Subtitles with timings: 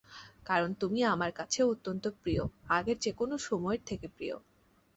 [0.45, 2.43] কারণ তুমি আমার কাছে অত্যন্ত প্রিয়,
[2.69, 4.35] আগের যে কোনো সময়ের থেকে প্রিয়।